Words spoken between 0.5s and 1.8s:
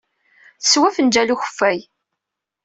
Teswa afenjal n ukeffay.